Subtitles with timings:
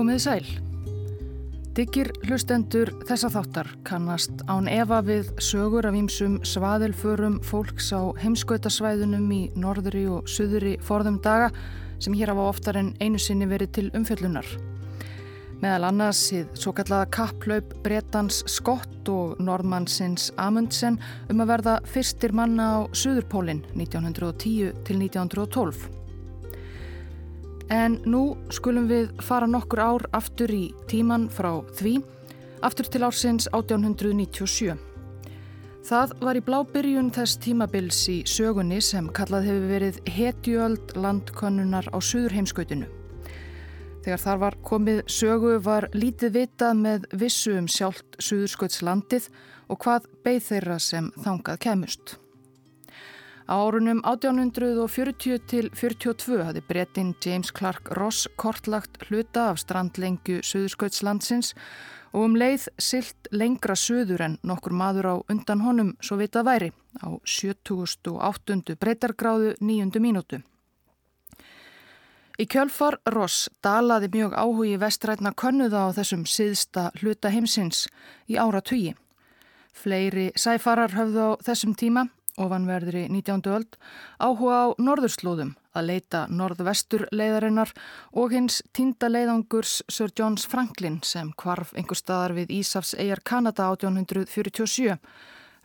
[0.00, 0.46] Komiði sæl.
[1.76, 9.28] Diggir hlustendur þessa þáttar kannast án efa við sögur af ímsum svaðilförum fólks á heimskautasvæðunum
[9.36, 11.50] í norðri og suðri forðum daga
[12.00, 14.48] sem hér hafa oftar en einu sinni verið til umfjöllunar.
[15.60, 20.96] Meðal annars síð svo kallaða kapplaup Bretans Skott og norðmannsins Amundsen
[21.28, 25.99] um að verða fyrstir manna á Suðurpólinn 1910 til 1912.
[27.70, 32.00] En nú skulum við fara nokkur ár aftur í tíman frá því,
[32.66, 34.74] aftur til ársins 1897.
[35.86, 41.98] Það var í blábyrjun þess tímabils í sögunni sem kallað hefur verið hetjuöld landkönnunar á
[41.98, 42.88] Suðurheimskautinu.
[44.04, 49.28] Þegar þar var komið sögu var lítið vitað með vissu um sjálft Suðurskautslandið
[49.70, 52.19] og hvað beigð þeirra sem þangað kemust.
[53.50, 61.56] Árunum 1840 til 42 hafði brettin James Clark Ross kortlagt hluta af strandlengju Suðurskautslandsins
[62.12, 66.70] og um leið silt lengra söður en nokkur maður á undan honum svo vita væri
[67.02, 68.78] á 78.
[68.78, 70.38] breytargráðu nýjundu mínútu.
[72.38, 77.88] Í kjölfar Ross dalaði mjög áhugi vestrætna könnuða á þessum síðsta hluta heimsins
[78.30, 78.94] í ára tugi.
[79.74, 82.06] Fleiri sæfarar höfðu á þessum tíma
[82.40, 83.42] ofanverðri 19.
[83.52, 83.76] öld,
[84.18, 87.72] áhuga á norðurslóðum að leita norðvestur leiðarinnar
[88.16, 93.68] og hins týnda leiðangurs Sir Johns Franklin sem kvarf einhver staðar við Ísafs eigjar Kanada
[93.74, 94.96] 1847,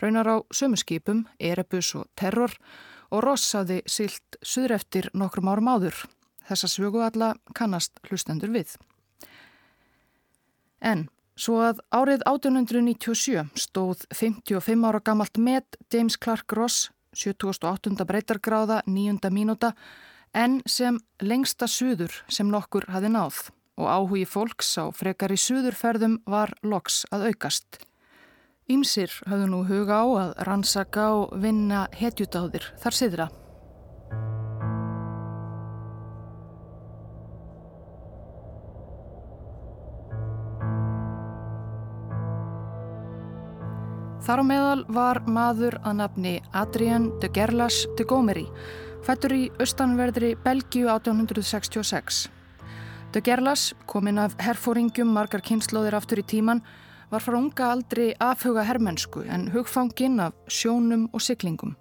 [0.03, 2.53] raunar á sömuskipum, Erebus og Terror
[3.11, 6.05] og Ross hafði silt suður eftir nokkrum árum áður.
[6.45, 8.75] Þessa svögu alla kannast hlustendur við.
[10.85, 17.91] En Svo að árið 1897 stóð 55 ára gamalt met James Clark Ross, 78.
[18.07, 19.19] breytargráða, 9.
[19.35, 19.73] mínúta,
[20.31, 26.21] en sem lengsta suður sem nokkur hafi náð og áhugi fólks á frekar í suðurferðum
[26.23, 27.83] var loks að aukast.
[28.71, 33.27] Ímsir hafðu nú huga á að rannsaka og vinna hetjutáðir þar siðra.
[44.25, 48.47] Þar á meðal var maður að nafni Adrian de Gerlas de Gomeri,
[49.05, 52.23] fættur í austanverðri Belgiu 1866.
[53.13, 56.63] De Gerlas, kominn af herfóringum margar kynnslóðir aftur í tíman,
[57.11, 61.75] var frá unga aldri afhuga herrmennsku en hugfanginn af sjónum og syklingum.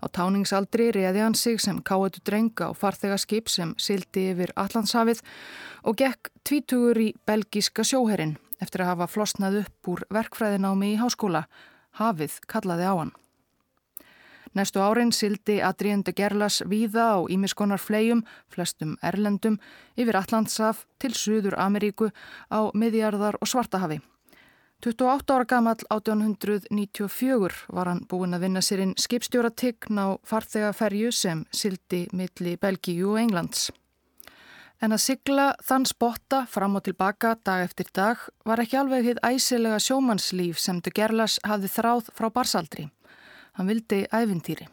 [0.00, 5.20] Á táningsaldri reði hann sig sem káetu drenga og farþegarskip sem sildi yfir Allandshafið
[5.84, 11.44] og gekk tvítugur í belgíska sjóherin eftir að hafa flosnað upp úr verkfræðinámi í háskóla
[11.98, 13.12] Hafið kallaði á hann.
[14.54, 19.58] Næstu árin sildi Adriende Gerlas víða á ímiskonar flegjum, flestum erlendum,
[19.98, 22.12] yfir Allandsaf til Suður Ameríku
[22.54, 23.98] á miðjarðar og Svartahafi.
[24.84, 31.46] 28 ára gammal 1894 var hann búinn að vinna sér inn skipstjóratign á farþegaferju sem
[31.50, 33.70] sildi milli Belgíu og Englands.
[34.84, 39.20] En að sigla þann spotta fram og tilbaka dag eftir dag var ekki alveg hitt
[39.24, 42.84] æsilega sjómannslíf sem De Gerlas hafði þráð frá barsaldri.
[43.56, 44.68] Hann vildi ævintýri.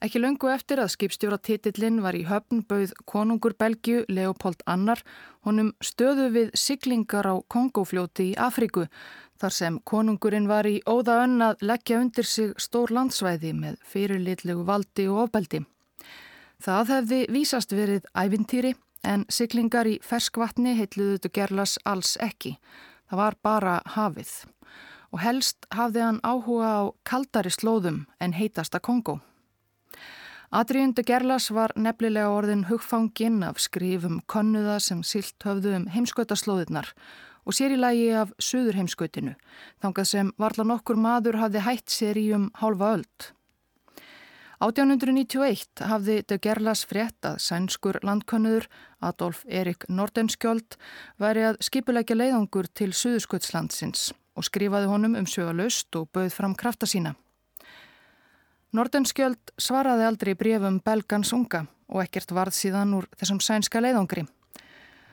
[0.00, 5.02] Ekki löngu eftir að skipstjóra titillin var í höfn bauð konungur Belgiu Leopold Annar
[5.44, 8.86] honum stöðu við siglingar á Kongofljóti í Afriku
[9.42, 14.64] þar sem konungurinn var í óða önn að leggja undir sig stór landsvæði með fyrirlitlegu
[14.64, 15.66] valdi og ofbeldi.
[16.58, 18.74] Það hefði vísast verið ævintýri
[19.06, 22.56] en syklingar í ferskvatni heitluðu þetta gerlas alls ekki.
[23.08, 24.32] Það var bara hafið
[25.08, 29.20] og helst hafði hann áhuga á kaldari slóðum en heitasta Kongo.
[30.50, 36.90] Adriundu Gerlas var nefnilega orðin hugfanginn af skrifum konnuða sem silt höfðu um heimskautaslóðirnar
[37.44, 39.34] og sér í lagi af söður heimskautinu,
[39.80, 43.28] þangað sem varla nokkur maður hafði hætt sér í um hálfa öld.
[44.58, 48.64] 1891 hafði De Gerlas frétt að sænskur landkönnuður
[49.06, 50.74] Adolf Erik Nordenskjöld
[51.22, 56.90] væri að skipulegja leiðangur til Suðursköldslandsins og skrifaði honum um sögalaust og bauð fram krafta
[56.90, 57.14] sína.
[58.74, 64.26] Nordenskjöld svaraði aldrei brefum belgans unga og ekkert varð síðan úr þessum sænska leiðangri.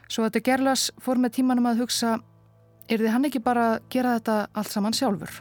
[0.09, 2.17] Svo að De Gerlas fór með tímanum að hugsa,
[2.89, 5.37] er þið hann ekki bara að gera þetta allt saman sjálfur?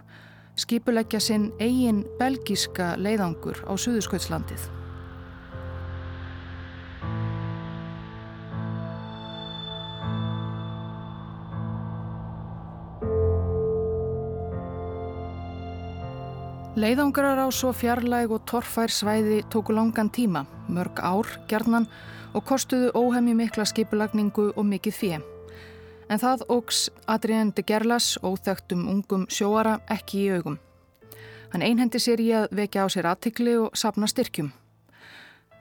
[0.54, 4.70] Skipuleggja sinn eigin belgíska leiðangur á Suðurskjöldslandið.
[16.74, 21.86] Leiðangrar á svo fjarlæg og torfær svæði tóku langan tíma, mörg ár, gerðnan
[22.34, 25.22] og kostuðu óhemju mikla skipulagningu og mikið fjö.
[26.08, 30.58] En það ógs Adrien de Gerlas óþögtum ungum sjóara ekki í augum.
[31.54, 34.52] Hann einhendi sér í að vekja á sér aðtikli og sapna styrkjum.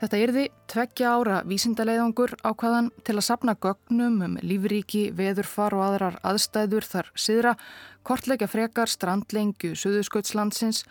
[0.03, 6.17] Þetta yrði tveggja ára vísindaleiðangur ákvaðan til að sapna gögnum um lífríki, veðurfar og aðrar
[6.27, 7.53] aðstæður þar siðra,
[8.03, 10.83] kortleika frekar strandlengju Suðuskautslandsins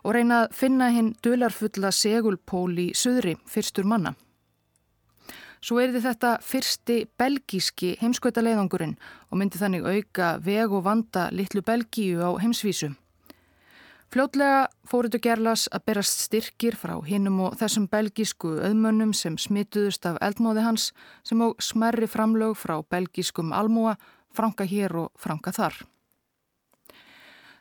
[0.00, 4.14] og reyna að finna hinn dularfulla segulpól í Suðri fyrstur manna.
[5.64, 8.98] Svo erði þetta fyrsti belgíski heimskautaleiðangurinn
[9.30, 12.90] og myndi þannig auka veg og vanda litlu Belgíu á heimsvísu.
[14.12, 20.20] Fljótlega fóruðu gerlas að berast styrkir frá hinnum og þessum belgísku auðmönnum sem smituðust af
[20.20, 20.90] eldmóði hans
[21.24, 23.96] sem á smerri framlög frá belgískum almúa,
[24.36, 25.80] franka hér og franka þar.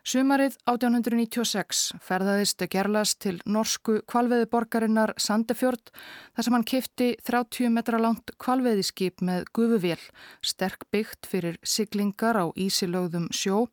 [0.03, 7.71] Sumarið 1896 ferðaðist að gerlas til norsku kvalveði borgarinnar Sandefjörd þar sem hann kifti 30
[7.71, 10.01] metra langt kvalveðiskip með gufuvél,
[10.43, 13.69] sterk byggt fyrir siglingar á ísilögðum sjó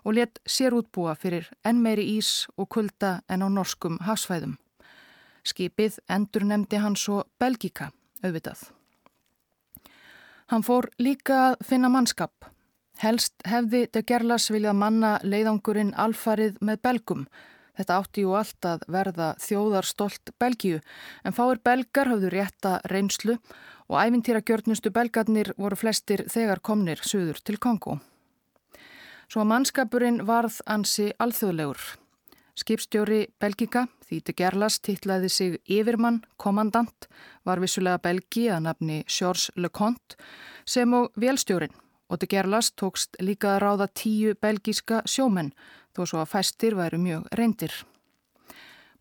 [0.00, 4.56] og let sér útbúa fyrir enn meiri ís og kulda en á norskum hafsfæðum.
[5.44, 7.92] Skipið endur nefndi hann svo Belgíka,
[8.24, 8.70] auðvitað.
[10.48, 12.55] Hann fór líka að finna mannskap.
[12.96, 17.26] Helst hefði De Gerlas viljað manna leiðangurinn alfarið með belgum.
[17.76, 20.78] Þetta átti jú allt að verða þjóðarstolt Belgíu
[21.24, 23.36] en fáir belgar hafðu rétta reynslu
[23.86, 27.98] og æfintýra gjörnustu belgarnir voru flestir þegar komnir söður til Kongo.
[29.28, 31.82] Svo að mannskapurinn varð ansi alþjóðlegur.
[32.56, 37.10] Skipstjóri Belgika, Þýti Gerlas, tittlaði sig yfirmann, kommandant,
[37.44, 40.16] var vissulega Belgi að nafni Sjórs Leconte
[40.64, 41.74] sem og velstjórin.
[42.12, 45.52] Óti Gerlas tókst líka að ráða tíu belgíska sjómenn
[45.96, 47.74] þó svo að fæstir væru mjög reyndir.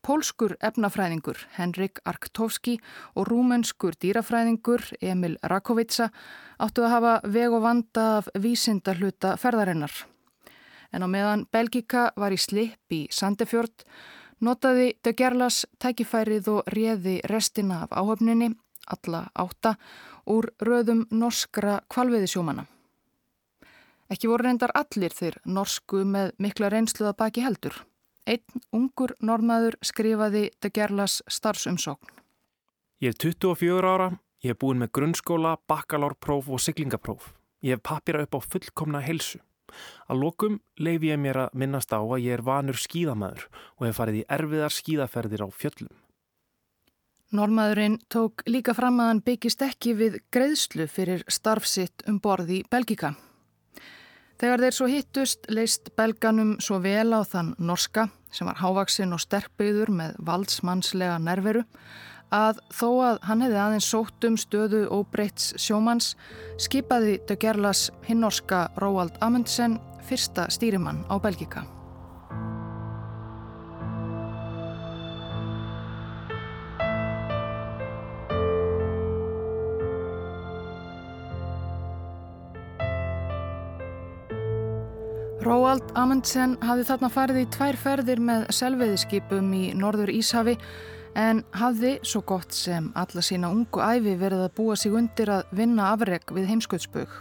[0.06, 2.80] Pólskur efnafræðingur Henrik Arktovski
[3.16, 6.12] og rúmenskur dýrafræðingur Emil Rakovitsa
[6.58, 10.06] áttu að hafa veg og vanda af vísindarluta ferðarinnar
[10.96, 13.84] en á meðan Belgika var í slip í Sandefjörd
[14.46, 18.54] notaði De Gerlas tækifærið og réði restina af áhöfninni,
[18.88, 19.76] alla átta,
[20.28, 22.66] úr röðum norskra kvalviðisjómana.
[24.12, 27.74] Ekki voru reyndar allir þeir norsku með mikla reynsluða baki heldur.
[28.26, 32.14] Einn ungur normaður skrifaði De Gerlas starfsumsókn.
[33.02, 34.12] Ég er 24 ára,
[34.42, 37.34] ég hef búin með grunnskóla, bakalárpróf og siglingapróf.
[37.66, 39.42] Ég hef papira upp á fullkomna helsu.
[40.08, 44.00] Að lokum leifi ég mér að minnast á að ég er vanur skíðamæður og hef
[44.00, 45.94] farið í erfiðar skíðaferðir á fjöllum.
[47.36, 53.16] Normaðurinn tók líka fram að hann byggist ekki við greiðslu fyrir starfsitt um borði Belgika.
[54.42, 59.22] Þegar þeir svo hittust leist belganum svo vel á þann norska sem var hávaksinn og
[59.24, 61.64] sterkbyður með valdsmannslega nerveru
[62.36, 66.16] að þó að hann hefði aðeins sótt um stöðu óbreyts sjómanns
[66.60, 71.64] skipaði De Gerlas hinnorska Róald Amundsen fyrsta stýrimann á Belgika.
[85.76, 90.54] Róald Amundsen hafði þarna farið í tvær ferðir með selveðiskipum í Norður Íshafi
[91.20, 95.52] en hafði svo gott sem alla sína ungu æfi verið að búa sig undir að
[95.60, 97.12] vinna afreg við heimskautsbögg.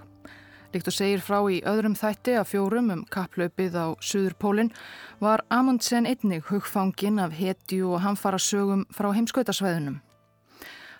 [0.70, 4.70] Líkt og segir frá í öðrum þætti af fjórum um kapplaupið á Suðurpólinn
[5.18, 9.98] var Amundsen einnig hugfangin af hetju og hamfara sögum frá heimskautasvæðunum.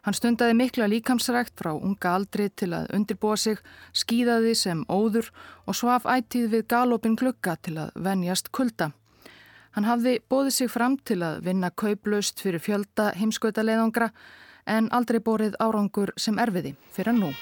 [0.04, 3.56] Hann stundaði mikla líkamsrækt frá unga aldri til að undirbúa sig,
[3.96, 5.30] skýðaði sem óður
[5.64, 8.90] og svaf ætið við galopin glukka til að venjast kulda.
[9.74, 14.12] Hann hafði bóðið sig fram til að vinna kauplaust fyrir fjölda heimskauta leiðangra
[14.68, 17.32] en aldrei borið árangur sem erfiði fyrir nú.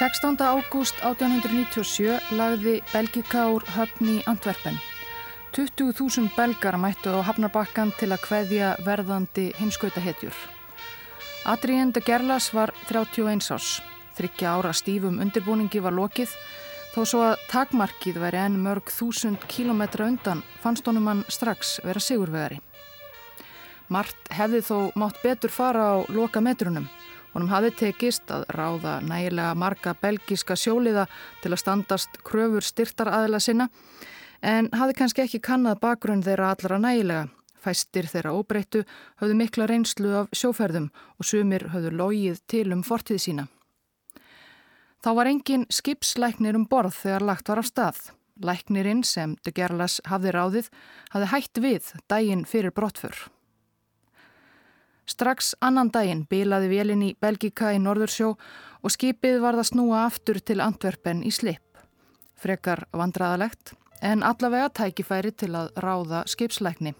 [0.00, 0.40] 16.
[0.40, 4.78] ágúst 1897 lagði Belgika úr höfn í Antwerpen.
[5.52, 10.32] 20.000 belgar mættu á hafnarbakkan til að hveðja verðandi heimskautahetjur.
[11.52, 13.82] Adrien de Gerlas var 31 árs.
[14.16, 16.32] Þryggja ára stífum undirbúningi var lokið
[16.94, 22.00] þó svo að takmarkið væri enn mörg þúsund kílometra undan fannst honum hann strax vera
[22.00, 22.62] sigurvegari.
[23.92, 26.88] Mart hefði þó mátt betur fara á loka metrunum
[27.34, 31.06] Honum hafi tekist að ráða nægilega marga belgíska sjóliða
[31.42, 33.68] til að standast kröfur styrtar aðila sinna
[34.42, 37.28] en hafi kannski ekki kannad bakgrunn þeirra allra nægilega.
[37.60, 38.84] Fæstir þeirra óbreyttu
[39.20, 40.88] höfðu mikla reynslu af sjóferðum
[41.20, 43.48] og sumir höfðu logið til um fortíð sína.
[45.04, 48.00] Þá var engin skipslæknir um borð þegar lagt var af stað.
[48.40, 50.70] Læknirinn sem De Gerlas hafði ráðið
[51.12, 53.16] hafði hætt við daginn fyrir brottfur.
[55.10, 58.34] Strax annan daginn bilaði vélinn í Belgika í Norðursjó
[58.80, 61.64] og skipið var það snúa aftur til Antwerpen í slip.
[62.38, 63.74] Frekar vandraðalegt
[64.06, 66.94] en allavega tækifæri til að ráða skipslækni.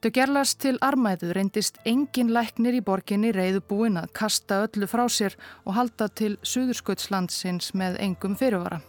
[0.00, 5.36] Þau gerlast til armæðu reyndist engin læknir í borginni reyðubúin að kasta öllu frá sér
[5.64, 8.80] og halda til Suðursköldslandsins með engum fyrirvara.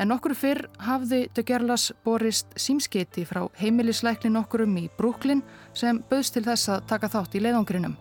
[0.00, 5.42] En okkur fyrr hafði þau gerlas borist símskeiti frá heimilisleiknin okkurum í Brúklin
[5.76, 7.98] sem bauðst til þess að taka þátt í leiðangrinum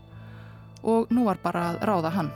[0.88, 2.30] og nú var bara að ráða hann.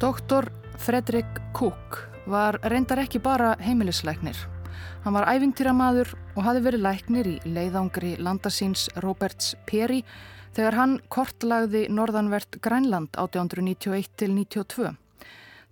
[0.00, 0.48] Doktor
[0.80, 4.51] Fredrik Cook var reyndar ekki bara heimilisleiknir.
[5.04, 10.02] Hann var æfintýramaður og hafi verið læknir í leiðangri landasíns Roberts Peri
[10.56, 14.92] þegar hann kortlagði norðanvert Grænland 1891-92.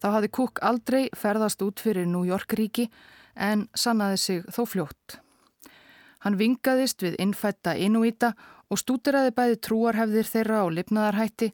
[0.00, 2.88] Þá hafi Cook aldrei ferðast út fyrir New York ríki
[3.36, 5.18] en sannaði sig þó fljótt.
[6.24, 8.34] Hann vingaðist við innfætta Inuita
[8.70, 11.50] og stútiraði bæði trúarhefðir þeirra og lifnaðarhætti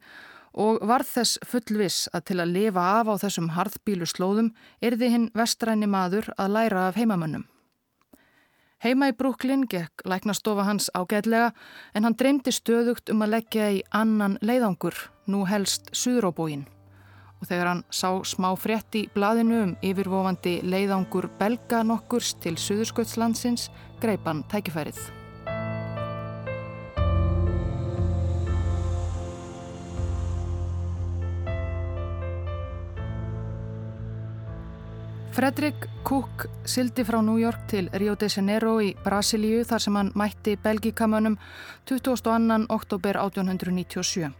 [0.56, 5.28] og varð þess fullviss að til að lifa af á þessum harðbílu slóðum erði hinn
[5.36, 7.44] vestræni maður að læra af heimamönnum.
[8.84, 11.52] Heima í Brúklinn gekk læknastofa hans ágætlega
[11.96, 14.96] en hann dreymdi stöðugt um að leggja í annan leiðangur,
[15.26, 16.66] nú helst Suðróbógin.
[17.40, 23.70] Og þegar hann sá smá frétt í blaðinu um yfirvofandi leiðangur belga nokkurs til Suðursköldslandsins,
[24.00, 25.15] greip hann tækifærið.
[35.36, 40.08] Fredrik Cook sildi frá New York til Rio de Janeiro í Brasilíu þar sem hann
[40.16, 41.34] mætti belgikamönnum
[41.84, 42.64] 22.
[42.72, 44.30] oktober 1897.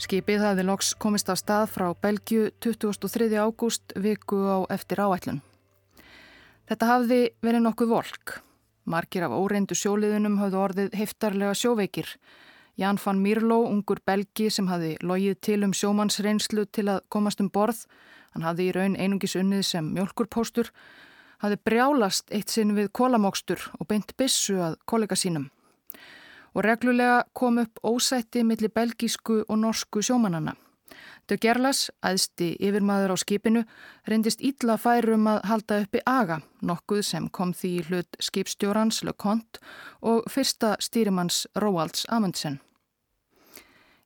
[0.00, 3.28] Skipið hafði loks komist af stað frá Belgiu 23.
[3.44, 5.42] ágúst viku á eftir áætlun.
[6.64, 8.34] Þetta hafði verið nokkuð volk.
[8.88, 12.08] Markir af óreindu sjóliðunum hafði orðið heftarlega sjóveikir.
[12.80, 17.52] Jan van Mierlo, ungur belgi sem hafði logið til um sjómannsreynslu til að komast um
[17.52, 17.84] borð,
[18.32, 20.70] Hann hafði í raun einungis unnið sem mjölkurpóstur,
[21.42, 25.50] hafði brjálast eitt sinn við kólamókstur og beint bissu að kollega sínum.
[26.52, 30.54] Og reglulega kom upp ósætti millir belgísku og norsku sjómanana.
[31.30, 33.62] Dau Gerlas, æðsti yfirmaður á skipinu,
[34.10, 39.62] reyndist ítla færum að halda uppi aga, nokkuð sem kom því hlut skipstjórans Le Conte
[40.02, 42.60] og fyrsta stýrimanns Róalds Amundsen.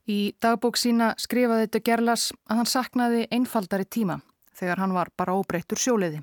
[0.06, 4.20] Í dagbók sína skrifaði þetta Gerlas að hann saknaði einfaldari tíma
[4.56, 6.22] þegar hann var bara óbreyttur sjóliði.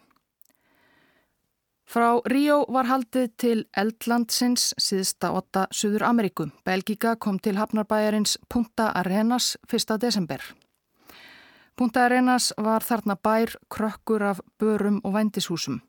[1.83, 5.67] Frá Ríó var haldið til Eldlandsins síðsta 8.
[5.75, 6.47] Suður Ameríku.
[6.65, 9.99] Belgíka kom til hafnarbæjarins Punta Arenas 1.
[9.99, 10.41] desember.
[11.75, 15.81] Punta Arenas var þarna bær krökkur af börum og vendishúsum.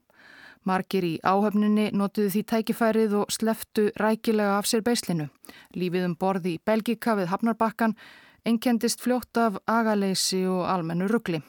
[0.65, 5.29] Margir í áhöfninni notuðu því tækifærið og sleftu rækilega af sér beislinu.
[5.77, 7.97] Lífið um borði í Belgika við Hafnarbakkan
[8.45, 11.43] einkendist fljótt af agaleysi og almennu ruggli.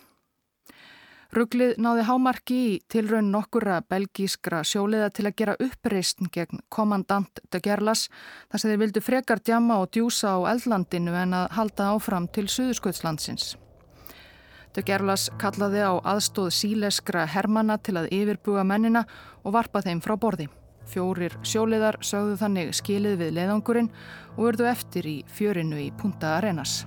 [1.35, 7.59] Rugglið náði hámarki í tilraun nokkura belgískra sjóliða til að gera uppreistn gegn kommandant de
[7.59, 8.05] Gerlas
[8.47, 12.47] þar sem þeir vildu frekar djama og djúsa á eldlandinu en að halda áfram til
[12.47, 13.55] Suðursköldslandsins.
[14.75, 19.05] Þau gerlas kallaði á aðstóð síleskra hermana til að yfirbuga mennina
[19.47, 20.49] og varpa þeim frá borði.
[20.91, 23.87] Fjórir sjóliðar sögðu þannig skilið við leðangurinn
[24.35, 26.81] og verðu eftir í fjörinu í Punta Arenas.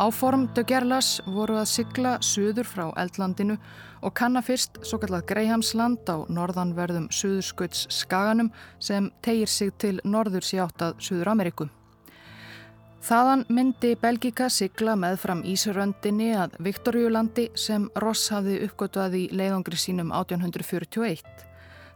[0.00, 3.56] Áform de Gerlas voru að sigla suður frá eldlandinu
[4.02, 10.54] og kanna fyrst svo kallað Greihamsland á norðanverðum suðurskauts skaganum sem tegir sig til norðurs
[10.54, 11.68] í áttað Suður Ameriku.
[13.00, 19.78] Þaðan myndi Belgika sigla með fram Ísröndinni að Viktoríulandi sem Ross hafði uppgötuað í leiðangri
[19.80, 21.24] sínum 1841.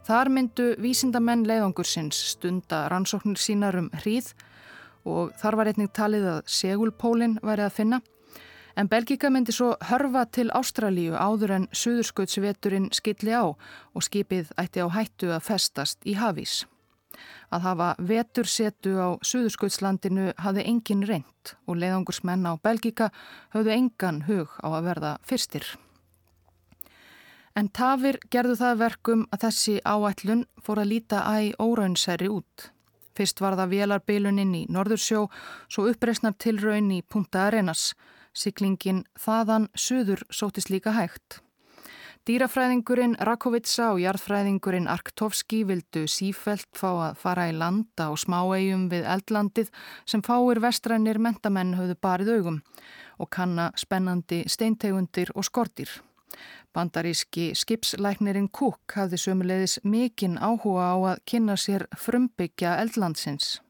[0.04, 4.32] Þar myndu vísindamenn leiðangursins stunda rannsóknir sínar um hríð
[5.04, 8.00] og þar var einnig talið að segulpólinn væri að finna.
[8.76, 14.82] En Belgika myndi svo hörfa til Ástralíu áður en suðurskautsveturinn skilli á og skipið ætti
[14.82, 16.64] á hættu að festast í hafís.
[17.54, 23.10] Að hafa vetursetu á suðurskautslandinu hafði engin reynd og leiðangursmenn á Belgika
[23.54, 25.66] höfðu engan hug á að verða fyrstir.
[27.54, 32.70] En tafir gerðu það verkum að þessi áætlun fór að líta æg óraunsæri út.
[33.14, 35.28] Fyrst var það vélarbiluninn í Norðursjó,
[35.70, 37.92] svo uppreysnar tilraun í Punta Arenas.
[38.34, 41.40] Siklingin þaðan söður sótist líka hægt.
[42.24, 49.04] Dýrafræðingurinn Rakovitsa og jarðfræðingurinn Arktovski vildu sífelt fá að fara í landa og smáegjum við
[49.12, 49.68] eldlandið
[50.08, 52.58] sem fáir vestrænir mentamenn höfðu barið augum
[53.20, 55.92] og kanna spennandi steintegundir og skortir.
[56.74, 63.60] Bandaríski skipslæknirinn Cook hafði sömulegis mikinn áhuga á að kynna sér frumbyggja eldlandsins.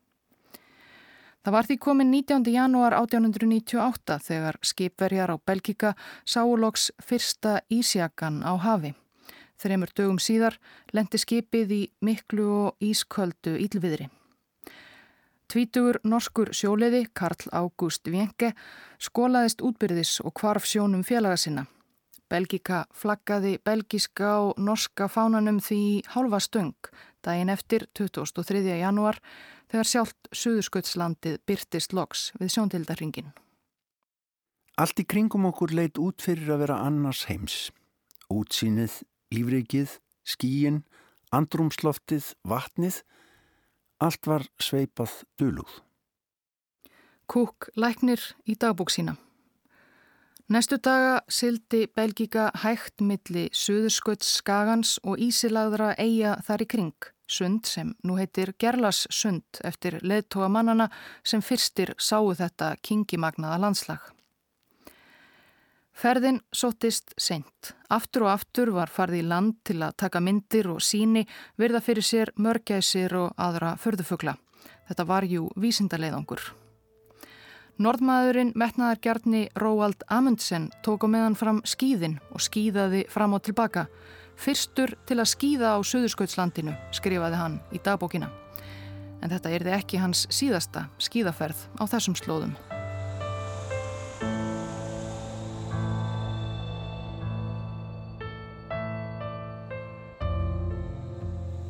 [1.44, 2.46] Það var því komin 19.
[2.48, 5.90] janúar 1898 þegar skipverjar á Belgika
[6.24, 8.94] sáloks fyrsta ísjakan á hafi.
[9.60, 10.56] Þreymur dögum síðar
[10.96, 14.08] lendi skipið í miklu og ísköldu ílviðri.
[15.52, 18.54] Tvítugur norskur sjóliði, Karl Ágúst Vienke,
[18.96, 21.66] skólaðist útbyrðis og kvarf sjónum félaga sinna.
[22.32, 25.82] Belgika flaggaði belgiska og norska fánanum því
[26.16, 26.72] hálfa stöng
[27.24, 28.62] daginn eftir 23.
[28.80, 29.20] janúar
[29.74, 33.32] þegar sjálft Suðursköldslandið byrtist loks við sjóntildarringin.
[34.78, 37.56] Allt í kringum okkur leit út fyrir að vera annars heims.
[38.30, 39.00] Útsýnið,
[39.34, 40.84] lífrikið, skíin,
[41.34, 43.00] andrumsloftið, vatnið,
[43.98, 45.80] allt var sveipað dölúð.
[47.26, 49.16] Kúk læknir í dagbúksína.
[50.48, 57.64] Næstu daga sildi Belgíka hægt milli Suðurskölds skagans og ísilagðra eiga þar í kring sund
[57.64, 60.90] sem nú heitir Gerlas sund eftir leðtóa mannana
[61.24, 64.02] sem fyrstir sáu þetta kingimagnaða landslag.
[65.94, 67.72] Ferðin sóttist seint.
[67.88, 71.22] Aftur og aftur var farði í land til að taka myndir og síni,
[71.56, 74.36] virða fyrir sér mörgæsir og aðra förðufugla.
[74.90, 76.63] Þetta var jú vísindarleiðangur.
[77.74, 83.88] Nordmaðurinn metnaðargjarni Róald Amundsen tók á meðan fram skýðin og skýðaði fram og tilbaka.
[84.38, 88.28] Fyrstur til að skýða á Suðurskautslandinu, skrifaði hann í dagbókina.
[89.22, 92.54] En þetta erði ekki hans síðasta skýðaferð á þessum slóðum.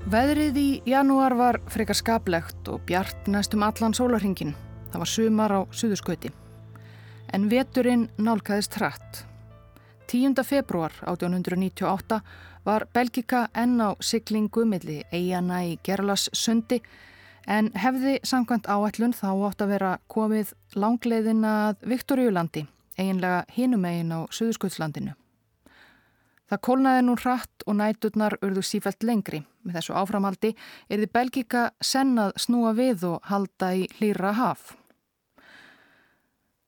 [0.05, 4.53] Veðrið í janúar var frekar skaplegt og bjart næstum allan sólarhingin.
[4.95, 6.29] Það var sumar á Suðurskauti.
[7.35, 9.25] En veturinn nálgæðist hratt.
[10.07, 10.37] 10.
[10.47, 12.21] februar 1898
[12.63, 16.79] var Belgika enn á siglingu milli eigana í Gerlas sundi
[17.51, 22.63] en hefði samkvæmt áætlun þá átt að vera komið langleiðin að Viktoríulandi,
[22.95, 25.17] eiginlega hinum eigin á Suðurskjöldslandinu.
[26.47, 29.43] Það kólnaði nú hratt og næturnar urðu sífælt lengri.
[29.67, 30.55] Með þessu áframaldi
[30.87, 34.77] er því Belgika sennað snúa við og halda í hlýra haf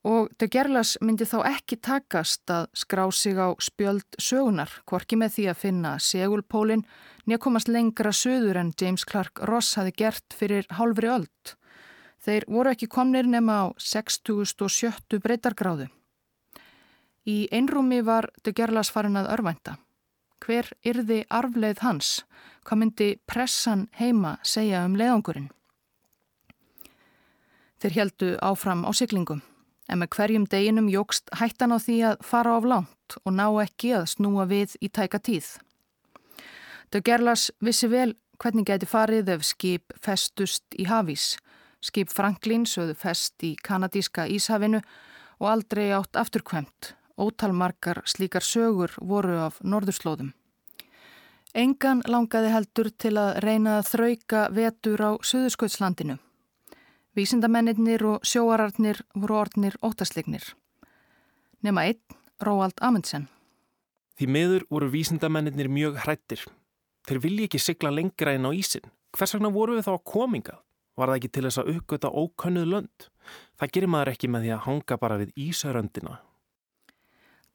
[0.06, 5.32] og De Gerlas myndi þá ekki takast að skrá sig á spjöld sögunar, hvorki með
[5.34, 6.84] því að finna segulpólinn
[7.26, 11.56] nýja komast lengra söður en James Clark Ross hafi gert fyrir hálfri öld.
[12.22, 15.88] Þeir voru ekki komnir nema á 6070 breytargráðu.
[17.26, 19.74] Í einrúmi var De Gerlas farin að örvænta.
[20.38, 22.22] Hver yrði arfleið hans?
[22.62, 25.50] Hvað myndi pressan heima segja um leiðangurinn?
[27.82, 29.42] Þeir heldu áfram á syklingum
[29.88, 33.94] en með hverjum deginum jógst hættan á því að fara of langt og ná ekki
[33.99, 35.57] að snúa við í tæka tíð.
[36.90, 41.37] Dau Gerlas vissi vel hvernig geti farið ef skip festust í hafís.
[41.83, 44.81] Skip Franklin sögðu fest í kanadíska Íshafinu
[45.40, 46.94] og aldrei átt afturkvæmt.
[47.16, 50.35] Ótalmarkar slíkar sögur voru af norðurslóðum.
[51.57, 56.18] Engan langaði heldur til að reyna að þrauka vetur á Suðursköldslandinu.
[57.16, 60.44] Vísindamennir og sjóararnir voru orðnir óttasleiknir.
[61.64, 63.31] Nefna einn, Róald Amundsen.
[64.20, 66.44] Því miður voru vísindamennir mjög hrættir.
[67.09, 68.85] Þeir vilji ekki sigla lengra inn á ísin.
[69.16, 70.59] Hvers vegna voru við þá að kominga?
[70.96, 73.09] Var það ekki til þess að uppgöta ókönnuð lönd?
[73.57, 76.16] Það gerir maður ekki með því að hanga bara við ísaröndina.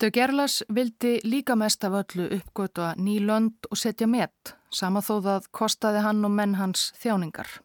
[0.02, 5.20] Dau Gerlas vildi líka mest af öllu uppgöta ný lönd og setja met, sama þó
[5.22, 7.62] það kostaði hann og menn hans þjáningar.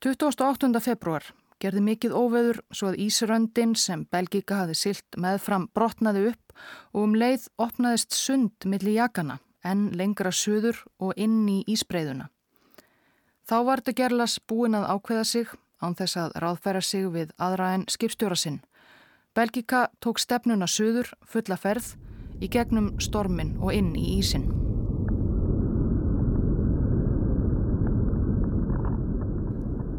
[0.00, 0.80] 28.
[0.80, 1.26] februar
[1.60, 6.54] gerði mikið óveður svo að Ísröndin sem Belgika hafi silt meðfram brotnaði upp
[6.94, 12.30] og um leið opnaðist sund millir jakana en lengra söður og inn í Ísbreyðuna.
[13.44, 15.52] Þá var þetta gerlas búin að ákveða sig
[15.84, 18.62] án þess að ráðfæra sig við aðra en skipstjóra sinn.
[19.36, 21.92] Belgika tók stefnuna söður fulla ferð
[22.40, 24.48] í gegnum stormin og inn í Ísin.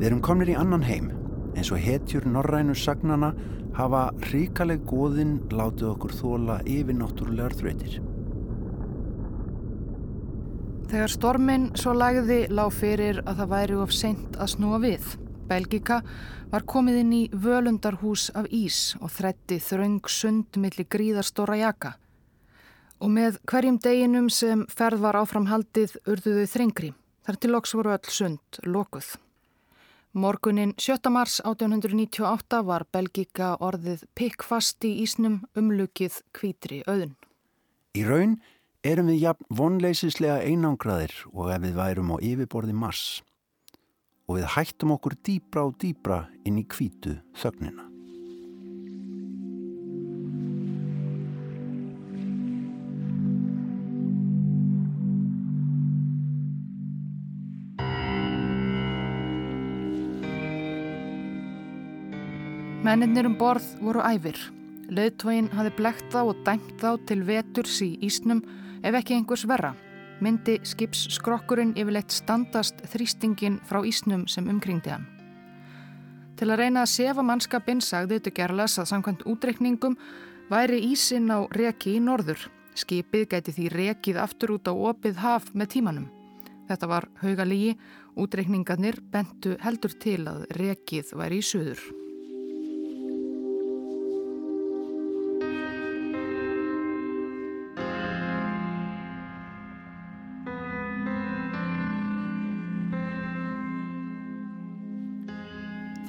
[0.02, 1.12] Við erum komnir í annan heim,
[1.54, 3.36] eins og hetjur norrænu sagnana
[3.78, 8.00] hafa ríkaleg góðinn látið okkur þóla yfir náttúrulegar þrautir.
[10.90, 15.06] Þegar stormin svo lagði lág fyrir að það væri of seint að snúa við.
[15.54, 16.02] Belgika
[16.50, 22.00] var komið inn í völundarhús af ís og þrætti þröng sund millir gríðarstóra jaka.
[22.98, 26.96] Og með hverjum deginum sem ferð var áframhaldið urðuðu þrengri.
[27.22, 29.20] Þar til loks voru öll sund lokuð.
[30.14, 31.10] Morgunin 7.
[31.10, 37.14] mars 1898 var Belgika orðið pikkfast í ísnum umlukið kvítri auðun.
[37.96, 38.34] Í raun
[38.84, 43.06] erum við jafn vonleisislega einangraðir og ef við værum á yfirborði mars
[44.28, 47.91] og við hættum okkur dýbra og dýbra inn í kvítu þögnina.
[62.92, 64.36] Menninir um borð voru æfir.
[64.92, 68.42] Leðtóin hafi blekt þá og dæmt þá til veturs í Ísnum
[68.84, 69.70] ef ekki einhvers verra
[70.20, 75.08] myndi skipsskrokkurinn yfirleitt standast þrýstingin frá ísnum sem umkringdi hann.
[76.36, 79.96] Til að reyna að sefa mannskapinn sagði þetta gerlas að samkvæmt útreikningum
[80.52, 82.44] væri ísin á reki í norður.
[82.76, 86.12] Skipið gæti því rekið aftur út á opið haf með tímanum.
[86.68, 87.74] Þetta var hauga lígi,
[88.20, 92.01] útreikningarnir bentu heldur til að rekið væri í söður.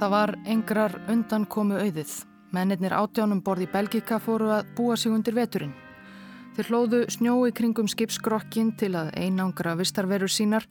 [0.02, 2.12] Það var engrar undankomu auðið.
[2.50, 5.76] Mennirnir átjánum borði í Belgika fóru að búa sig undir veturinn.
[6.56, 10.66] Þeir hlóðu snjói kringum skipskrokkin til að einangra vistarverur sínar.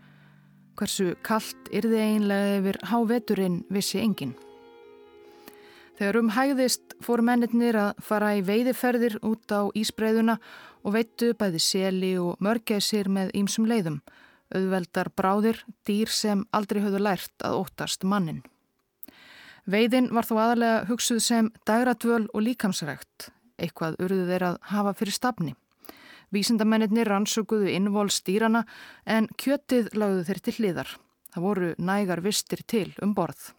[0.75, 4.35] Hversu kallt yrði einlega yfir háveturinn vissi engin.
[5.95, 10.41] Þegar um hægðist fóru mennirnir að fara í veiðiferðir út á ísbreyðuna
[10.83, 14.01] og veittu bæði seli og mörgæsir með ýmsum leiðum.
[14.51, 18.43] Auðveldar bráðir, dýr sem aldrei höfðu lært að óttast mannin.
[19.69, 23.29] Veiðin var þó aðalega hugsuð sem dagradvöl og líkamsrækt,
[23.61, 25.55] eitthvað urðu þeir að hafa fyrir stafni.
[26.31, 28.63] Vísindamennir rannsökuðu innvól stýrana
[29.05, 30.93] en kjötið lagðu þeir til hliðar.
[31.31, 33.51] Það voru nægar vistir til um borð.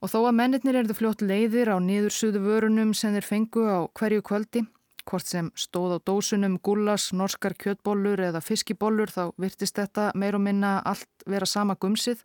[0.00, 4.24] Og þó að mennir erðu fljótt leiðir á niðursuðu vörunum sem þeir fengu á hverju
[4.24, 4.64] kvöldi,
[5.06, 10.42] hvort sem stóð á dósunum gullas, norskar kjötbólur eða fiskibólur þá virtist þetta meir og
[10.42, 12.24] minna allt vera sama gumsið,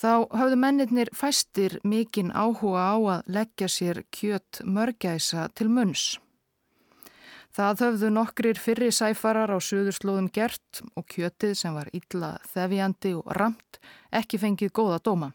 [0.00, 6.14] Þá hafðu mennirnir fæstir mikinn áhuga á að leggja sér kjött mörgæsa til munns.
[7.52, 13.28] Það höfðu nokkrir fyrri sæfarar á suðurslóðum gert og kjöttið sem var illa þefjandi og
[13.36, 13.80] ramt
[14.14, 15.32] ekki fengið góða dóma.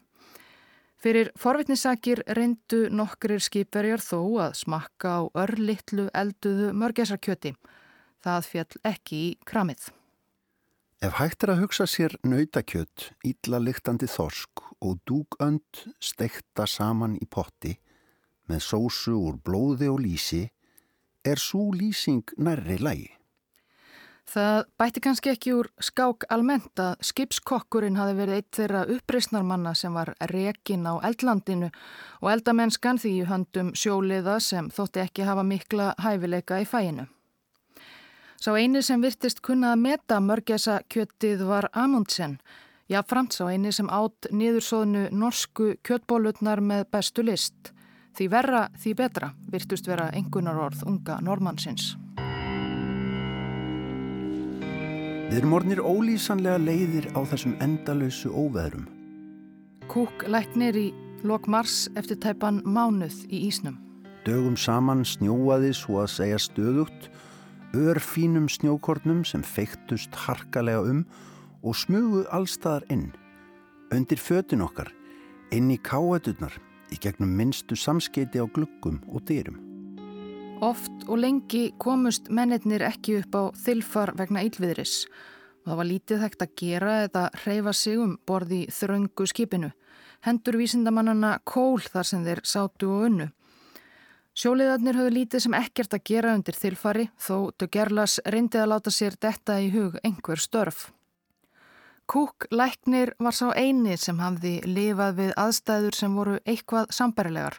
[0.98, 7.54] Fyrir forvitnisakir reyndu nokkrir skipverjar þó að smakka á örlittlu elduðu mörgæsarkjöti.
[8.24, 9.92] Það fjall ekki í kramið.
[11.04, 17.26] Ef hægt er að hugsa sér nautakjött, ítla lyktandi þorsk og dúgönd stekta saman í
[17.28, 17.74] potti
[18.48, 20.46] með sósu úr blóði og lísi,
[21.26, 23.10] er svo lýsing nærri lægi.
[24.26, 29.94] Það bætti kannski ekki úr skák almennt að skipskokkurinn hafi verið eitt þeirra uppreysnarmanna sem
[29.94, 31.68] var rekin á eldlandinu
[32.22, 37.06] og eldamennskan því höndum sjóliða sem þótti ekki hafa mikla hæfileika í fæinu.
[38.36, 42.36] Sá eini sem virtist kunna að meta mörgjasa kjöttið var Amundsen.
[42.86, 47.72] Já, Frans á eini sem átt niðursóðnu norsku kjöttbólutnar með bestu list.
[48.16, 51.96] Því verra, því betra, virtust vera engunar orð unga normannsins.
[55.26, 58.86] Við erum orðnir ólýsanlega leiðir á þessum endalösu óveðrum.
[59.90, 60.86] Kúk læknir í
[61.26, 63.80] lok mars eftir tæpan mánuð í Ísnum.
[64.26, 67.10] Dögum saman snjóaði svo að segja stöðugt
[67.74, 71.04] örfínum snjókornum sem feiktust harkalega um
[71.66, 73.10] og smugu allstaðar inn,
[73.94, 74.92] undir fötin okkar,
[75.50, 76.54] inn í káeturnar,
[76.92, 79.58] í gegnum minnstu samskeiti á gluggum og dyrum.
[80.64, 85.02] Oft og lengi komust mennetnir ekki upp á þilfar vegna ílviðris
[85.66, 89.72] og það var lítið hægt að gera eða hreyfa sig um borði þröngu skipinu.
[90.24, 93.26] Hendur vísindamannana kól þar sem þeir sátu og unnu.
[94.36, 99.14] Sjóliðarnir höfðu lítið sem ekkert að gera undir þilfari þó Dögerlas reyndið að láta sér
[99.16, 100.90] detta í hug einhver störf.
[102.04, 107.56] Kúk læknir var sá eini sem hafði lifað við aðstæður sem voru eitthvað sambarilegar.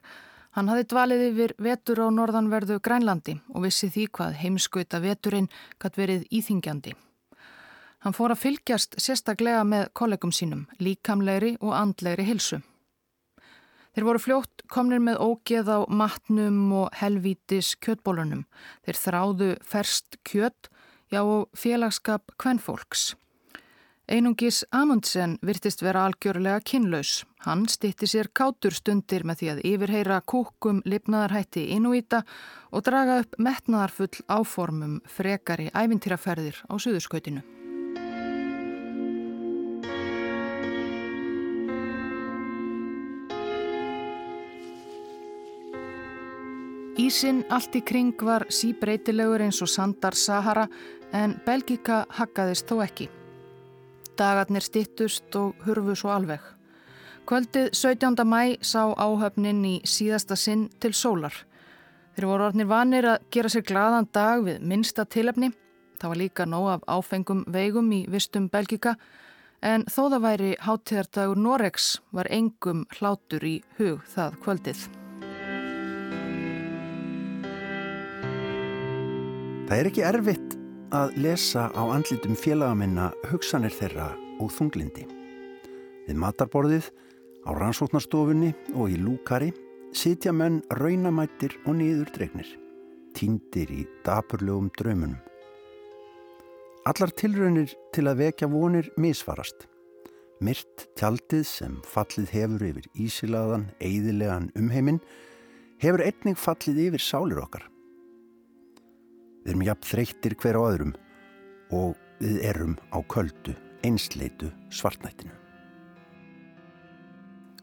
[0.53, 5.49] Hann hafði dvalið yfir vetur á norðanverðu Grænlandi og vissi því hvað heimskauta veturinn
[5.81, 6.93] gætt verið íþingjandi.
[8.05, 12.61] Hann fór að fylgjast sérstaklega með kollegum sínum, líkamlegri og andlegri hilsu.
[13.97, 18.43] Þeir voru fljótt komnir með ógeð á matnum og helvítis kjötbólunum.
[18.85, 20.69] Þeir þráðu ferst kjött,
[21.09, 23.15] já og félagskap kvennfólks.
[24.05, 27.25] Einungis Amundsen virtist vera algjörlega kynlaus.
[27.41, 32.21] Hann stitti sér kátur stundir með því að yfirheyra kúkum lifnaðarhætti innúíta
[32.69, 37.56] og draga upp metnaðarfull áformum frekari ævintýraferðir á suðurskautinu.
[47.07, 50.65] Ísin allt í kring var síbreytilegur eins og Sandar Sahara
[51.15, 53.07] en Belgika haggaðist þó ekki.
[54.19, 56.41] Dagarnir stittust og hurfu svo alveg.
[57.29, 58.27] Kvöldið 17.
[58.27, 61.31] mæ sá áhöfnin í síðasta sinn til sólar.
[62.17, 65.53] Þeir voru orðnir vanir að gera sér gladan dag við minsta tilefni.
[66.01, 68.97] Það var líka nóg af áfengum veigum í vistum Belgika
[69.63, 74.89] en þó það væri hátíðardagur Noregs var engum hlátur í hug það kvöldið.
[79.67, 80.53] Það er ekki erfitt
[80.95, 85.03] að lesa á andlitum félagaminna hugsanir þeirra og þunglindi.
[86.07, 86.87] Við matarborðið,
[87.43, 89.51] á rannsóknarstofunni og í lúkari
[89.91, 92.47] sitja menn raunamættir og niður dregnir,
[93.11, 95.19] týndir í dapurlegum draumunum.
[96.87, 99.67] Allar tilraunir til að vekja vonir misfarast.
[100.39, 105.03] Myrt tjaldið sem fallið hefur yfir ísilaðan, eidilegan umheiminn
[105.83, 107.67] hefur einnig fallið yfir sálir okkar.
[109.47, 110.89] Við erum jafn þreyttir hver á öðrum
[111.71, 113.53] og við erum á köldu,
[113.87, 115.31] einsleitu svartnættinu.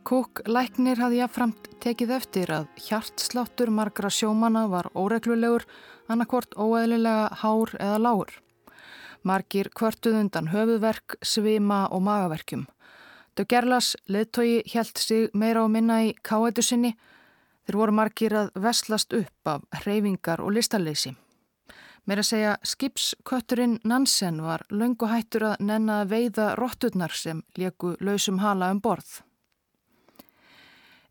[0.08, 5.66] Kúk læknir hafði jáfnframt tekið eftir að hjartsláttur margra sjómana var óreglulegur,
[6.08, 8.32] annarkvort óeðlilega hár eða lágur.
[9.20, 12.62] Margir kvörtuð undan höfuðverk, svima og magaverkjum.
[13.36, 16.94] Dau Gerlas leðtogi helt sig meira á minna í káetu sinni.
[17.68, 21.12] Þeir voru margir að veslast upp af hreyfingar og listaleysi.
[22.04, 27.94] Meir að segja skipskötturinn Nansen var löngu hættur að nenna að veiða rótturnar sem leku
[28.04, 29.22] lausum hala um borð.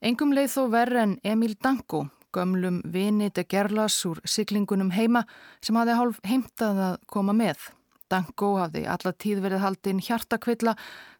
[0.05, 2.03] Engum leið þó verð en Emil Danko,
[2.35, 5.23] gömlum vini de Gerlas úr siglingunum heima
[5.63, 7.71] sem hafði hálf heimtað að koma með.
[8.13, 10.75] Danko hafði alla tíð verið haldinn hjartakvilla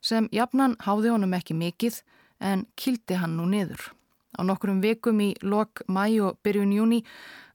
[0.06, 2.04] sem jafnan háði honum ekki mikið
[2.44, 3.90] en kildi hann nú niður.
[4.34, 7.04] Á nokkrum vikum í lok mæ og byrjun júni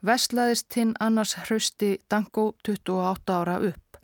[0.07, 3.99] Vestlaðist hinn annars hrausti Danko 28 ára upp.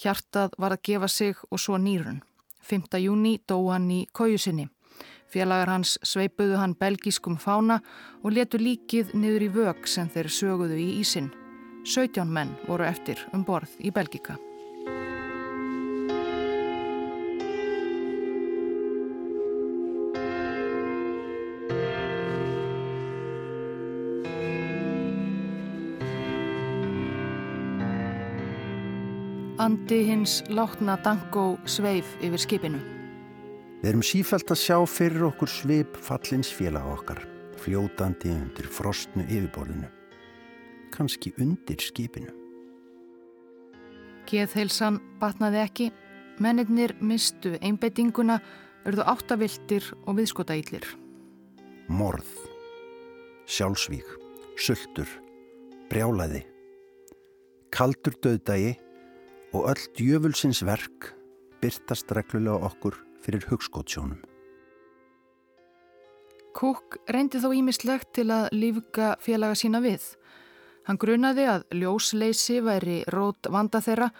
[0.00, 2.22] Hjartað var að gefa sig og svo nýrun.
[2.64, 2.96] 5.
[2.98, 4.70] júni dó hann í kójusinni.
[5.28, 7.82] Félagar hans sveipuðu hann belgískum fána
[8.22, 11.28] og letu líkið niður í vög sem þeir söguðu í ísin.
[11.84, 14.38] 17 menn voru eftir um borð í Belgíka.
[29.84, 32.78] Andi hins látna Danko sveif yfir skipinu.
[33.82, 37.18] Við erum sífælt að sjá fyrir okkur sveip fallins félag okkar,
[37.60, 39.90] fljótandi undir frostnu yfirborðinu.
[40.88, 42.32] Kanski undir skipinu.
[44.24, 45.90] Geðheilsan batnaði ekki,
[46.40, 48.38] mennirnir mistu einbeitinguna,
[48.88, 50.86] örðu áttaviltir og viðskotaýtlir.
[51.92, 52.32] Morð,
[53.44, 54.08] sjálfsvík,
[54.56, 55.12] sultur,
[55.92, 56.40] brjálaði,
[57.68, 58.78] kaldur döðdagi
[59.54, 61.12] og öll djöfulsins verk
[61.62, 64.18] byrtast reglulega okkur fyrir hugskótsjónum.
[66.54, 70.02] Kúk reyndi þó ímislegt til að lífga félaga sína við.
[70.86, 74.10] Hann grunaði að ljósleysi væri rót vanda þeirra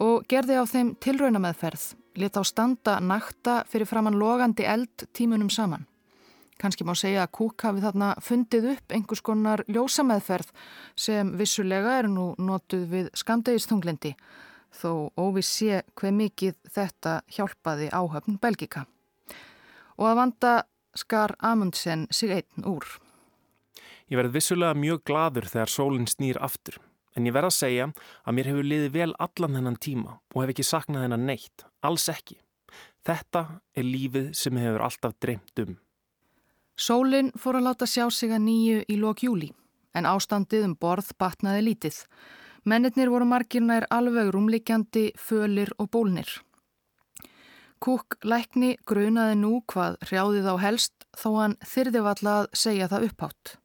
[0.00, 1.88] og gerði á þeim tilraunameðferð,
[2.20, 5.88] lit á standa nakta fyrir framann logandi eld tímunum saman.
[6.60, 10.52] Kanski má segja að Kúk hafi þarna fundið upp einhvers konar ljósameðferð
[10.94, 14.14] sem vissulega er nú notuð við skamdegistunglindi
[14.72, 18.86] þó óvis sé hver mikið þetta hjálpaði áhöfn Belgika.
[20.00, 20.52] Og að vanda
[20.96, 22.86] skar Amundsen sig einn úr.
[24.10, 26.76] Ég verð vissulega mjög gladur þegar sólinn snýr aftur,
[27.16, 27.86] en ég verð að segja
[28.24, 32.08] að mér hefur liðið vel allan þennan tíma og hef ekki saknað þennan neitt, alls
[32.12, 32.36] ekki.
[33.06, 35.78] Þetta er lífið sem hefur alltaf dreymt um.
[36.76, 39.50] Sólinn fór að láta sjá sig að nýju í lok júli,
[39.96, 41.98] en ástandið um borð batnaði lítið.
[42.64, 46.28] Mennirnir voru margirnær alveg rúmlikjandi, fölir og bólnir.
[47.82, 53.06] Kúk lækni grunaði nú hvað hrjáði þá helst þó hann þyrði valla að segja það
[53.08, 53.56] upphátt.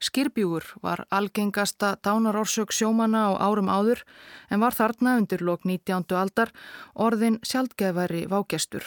[0.00, 4.02] Skirbjúur var algengasta dánarórsök sjómana á árum áður
[4.50, 6.04] en var þarna undir lok 19.
[6.16, 6.52] aldar
[6.94, 8.84] orðin sjálfgefari vágestur.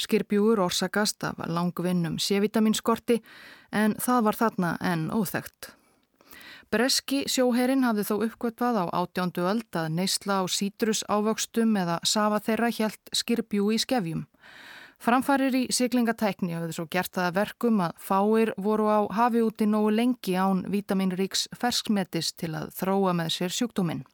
[0.00, 3.20] Skirbjúur orsakast af langvinnum sévitaminskorti
[3.72, 5.74] en það var þarna enn óþægt.
[6.70, 12.38] Breski sjóherin hafði þó uppgötvað á átjándu öld að neysla á sítrus ávöxtum eða safa
[12.46, 14.20] þeirra hjælt skirbjú í skefjum.
[15.02, 19.90] Framfærir í siglingatækni hafði svo gert það verkum að fáir voru á hafi úti nógu
[19.96, 24.06] lengi án vítaminríks ferskmetis til að þróa með sér sjúkdóminn.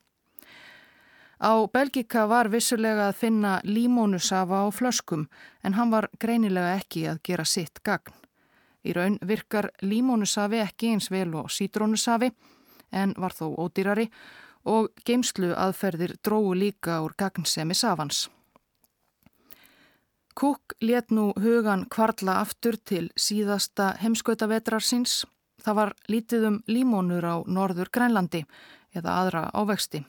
[1.36, 5.28] Á Belgika var vissulega að finna límónusafa á flöskum
[5.60, 8.16] en hann var greinilega ekki að gera sitt gagn.
[8.86, 12.30] Í raun virkar límónusafi ekki eins vel og sítrónusafi
[12.94, 14.06] en var þó ódýrari
[14.66, 18.26] og geimslu aðferðir dróðu líka úr gagnsemi safans.
[20.36, 25.24] Cook let nú hugan kvarla aftur til síðasta heimskautavetrar síns.
[25.64, 28.44] Það var lítið um límónur á norður Grænlandi
[28.94, 30.04] eða aðra ávexti.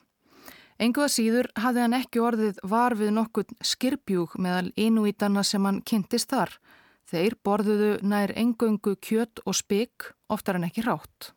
[0.78, 6.30] Enguða síður hafði hann ekki orðið var við nokkuð skirbjúg meðal inúítanna sem hann kynntist
[6.30, 6.60] þar
[7.08, 11.32] Þeir borðuðu nær engöngu kjött og spik, oftar en ekki rátt.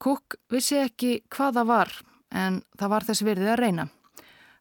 [0.00, 1.94] Cook vissi ekki hvað það var,
[2.34, 3.86] en það var þess virðið að reyna.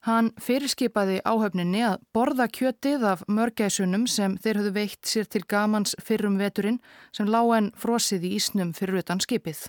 [0.08, 5.96] Hann fyrirskipaði áhöfninni að borða kjötið af mörgæsunum sem þeir höfðu veitt sér til gamans
[6.04, 6.80] fyrrum veturinn
[7.12, 9.66] sem lág en frosið í ísnum fyrir utan skipið.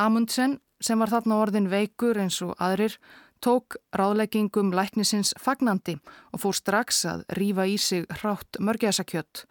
[0.00, 2.96] Amundsen, sem var þarna orðin veikur eins og aðrir,
[3.44, 5.98] tók ráðleggingum læknisins fagnandi
[6.32, 9.44] og fór strax að rýfa í sig hrátt mörgæsakjött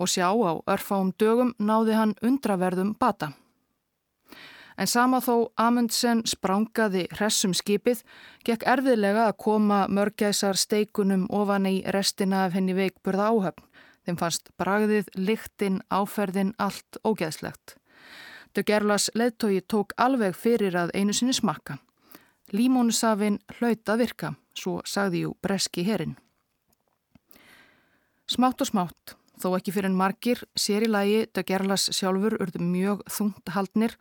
[0.00, 3.32] og sjá á örfáum dögum náði hann undraverðum bata.
[4.80, 8.00] En sama þó Amundsen sprángaði hressum skipið,
[8.48, 13.66] gekk erfiðlega að koma mörgæsar steikunum ofan í restina af henni veikburða áhöfn.
[14.08, 17.76] Þeim fannst bragðið, lyktinn, áferðin, allt ógeðslegt.
[18.56, 21.76] Dö Gerlas leðtogi tók alveg fyrir að einu sinni smakka.
[22.54, 26.16] Límónusafin hlaut að virka, svo sagði jú breski herin.
[28.30, 32.62] Smátt og smátt, þó ekki fyrir en margir, sér í lagi dög gerlas sjálfur urðu
[32.62, 33.96] mjög þungt haldnir,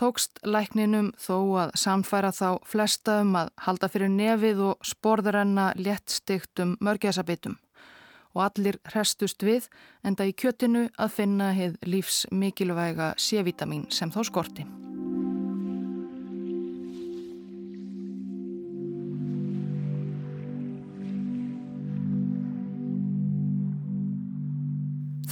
[0.00, 6.64] tókst lækninum þó að samfæra þá flesta um að halda fyrir nefið og sporðarenna léttstygt
[6.64, 7.60] um mörgjasabitum
[8.34, 9.68] og allir restust við
[10.06, 14.66] enda í kjötinu að finna heið lífs mikilvæga sévitamin sem þá skorti.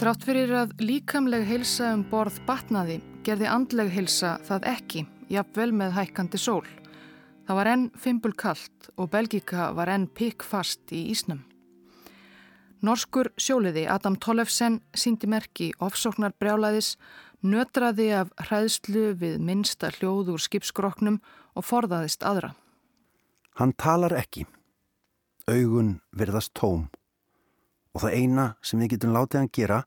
[0.03, 5.93] Þrátt fyrir að líkamleg heilsa um borð batnaði gerði andleg heilsa það ekki, jafnvel með
[5.95, 6.65] hækkandi sól.
[7.47, 11.45] Það var enn fimpulkallt og Belgika var enn pikkfast í ísnum.
[12.83, 16.97] Norskur sjóliði Adam Tollefsen síndi merki ofsóknar brjálaðis,
[17.47, 21.21] nötraði af hræðslu við minsta hljóð úr skipskroknum
[21.55, 22.57] og forðaðist aðra.
[23.55, 24.49] Hann talar ekki.
[25.47, 26.89] Augun verðast tóm
[27.93, 29.83] og það eina sem við getum látið hann gera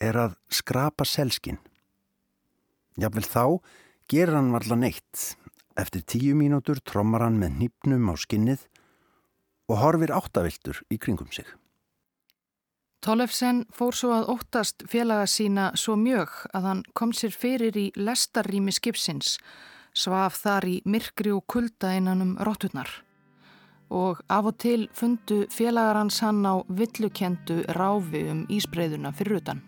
[0.00, 1.60] er að skrapa selskinn.
[3.00, 3.44] Jável þá
[4.10, 5.36] gerir hann varla neitt.
[5.78, 8.66] Eftir tíu mínútur trommar hann með nýpnum á skinnið
[9.70, 11.46] og horfir áttaviltur í kringum sig.
[13.00, 17.86] Tollefsen fór svo að óttast félaga sína svo mjög að hann kom sér fyrir í
[17.96, 19.38] lestarrými skipsins,
[19.96, 22.90] svaf þar í myrkri og kulda innan um rótturnar
[23.90, 29.62] og af og til fundu félagar hans hann á villukendu ráfi um ísbreyðuna fyrir utan.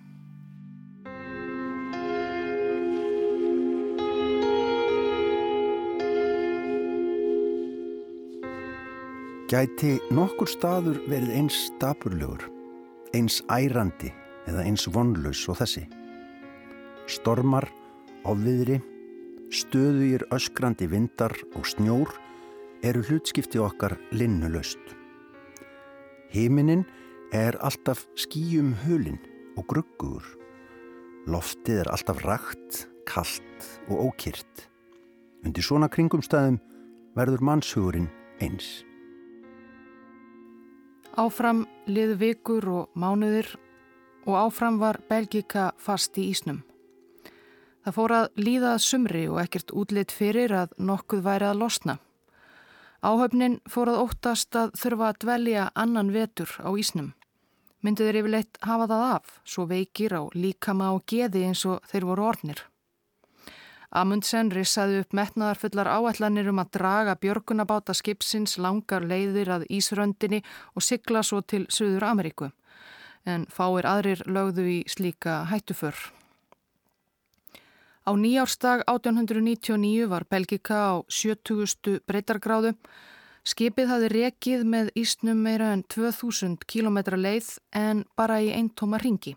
[9.52, 12.46] Gæti nokkur staður verið eins stapurlegur,
[13.12, 14.08] eins ærandi
[14.48, 15.82] eða eins vonlaus og þessi.
[17.04, 17.66] Stormar,
[18.24, 18.78] ofviðri,
[19.52, 22.14] stöðugir öskrandi vindar og snjór
[22.82, 24.96] eru hlutskipti okkar linnulöst.
[26.32, 26.84] Himinin
[27.32, 29.18] er alltaf skýjum hulin
[29.56, 30.24] og gruggur.
[31.30, 34.66] Loftið er alltaf rakt, kallt og ókyrt.
[35.46, 36.58] Undir svona kringumstæðum
[37.16, 38.08] verður mannshugurinn
[38.42, 38.82] eins.
[41.12, 43.50] Áfram liðu vikur og mánuðir
[44.26, 46.62] og áfram var Belgika fast í Ísnum.
[47.82, 51.98] Það fór að líða sumri og ekkert útlitt fyrir að nokkuð væri að losna.
[53.02, 57.08] Áhöfnin fór að óttast að þurfa að dvelja annan vetur á Ísnum.
[57.82, 62.06] Myndið þeir yfirleitt hafa það af, svo veikir á líkama og geði eins og þeir
[62.06, 62.62] voru ornir.
[63.90, 70.44] Amundsen rissaði upp metnaðarfullar áætlanir um að draga björgunabáta skipsins langar leiðir að Ísröndinni
[70.78, 72.52] og sigla svo til Suður Ameríku.
[73.26, 75.98] En fáir aðrir lögðu í slíka hættuför.
[78.02, 82.02] Á nýjárstag 1899 var Belgika á 70.
[82.02, 82.74] breytargráðu.
[83.46, 89.36] Skipið hafi rekið með ísnum meira en 2000 km leið en bara í eintóma ringi.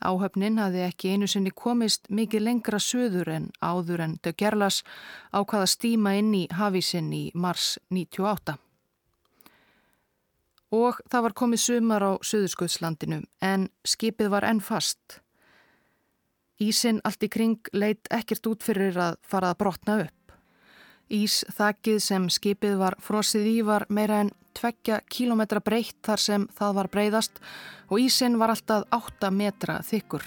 [0.00, 4.80] Áhöfnin hafði ekki einu sinni komist mikið lengra söður en áður en De Gerlas
[5.28, 8.56] ákvaða stíma inn í hafísinn í mars 98.
[10.72, 15.20] Og það var komið sumar á Suðurskauðslandinu en skipið var enn fast.
[16.58, 20.32] Ísinn allt í kring leitt ekkert út fyrir að fara að brotna upp.
[21.08, 26.48] Ís þakkið sem skipið var frosið í var meira en tveggja kílometra breytt þar sem
[26.58, 27.38] það var breyðast
[27.88, 30.24] og ísinn var alltaf 8 metra þykkur.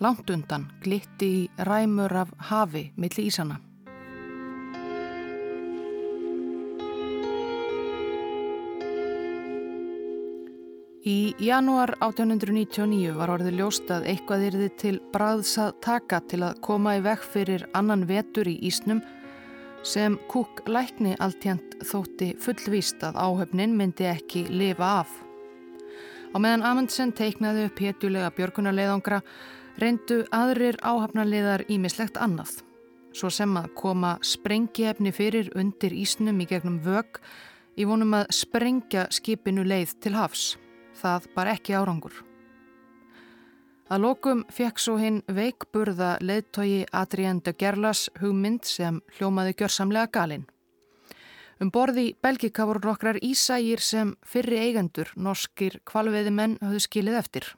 [0.00, 3.58] Langt undan glitti í ræmur af hafi milli ísana.
[11.00, 16.60] Í janúar 1899 var orðið ljóst að eitthvað yrði til bræðs að taka til að
[16.60, 19.00] koma í vekk fyrir annan vetur í Ísnum
[19.80, 25.16] sem Kúk lækni alltjent þótti fullvíst að áhöfnin myndi ekki lifa af.
[26.30, 29.24] Á meðan Amundsen teiknaði upp hétjulega björgunarleiðangra
[29.80, 32.58] reyndu aðrir áhafnarleiðar ímislegt annað.
[33.16, 37.24] Svo sem að koma sprengjefni fyrir undir ísnum í gegnum vög
[37.80, 40.58] í vonum að sprengja skipinu leið til hafs.
[41.00, 42.12] Það bar ekki árangur.
[43.90, 50.44] Að lokum fekk svo hinn veikburða leðtogi Adrien de Gerlas hugmynd sem hljómaði gjörsamlega galinn.
[51.60, 57.48] Um borði Belgika voru nokkrar ísægir sem fyrri eigendur norskir kvalveiði menn hafðu skilið eftir.